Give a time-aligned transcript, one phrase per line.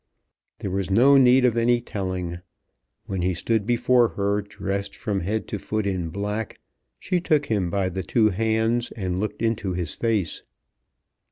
[0.57, 2.39] There was no need of any telling.
[3.05, 6.59] When he stood before her dressed from head to foot in black,
[6.97, 10.41] she took him by the two hands and looked into his face.